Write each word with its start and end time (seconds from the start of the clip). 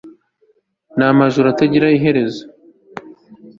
namajoro 0.97 1.47
atagira 1.49 1.87
iherezo 1.97 2.43